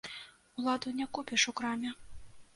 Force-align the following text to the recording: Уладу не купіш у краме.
Уладу 0.61 0.89
не 1.03 1.07
купіш 1.19 1.47
у 1.53 1.55
краме. 1.61 1.93